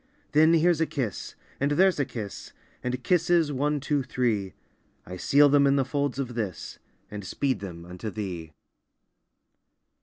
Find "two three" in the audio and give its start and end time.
3.79-4.55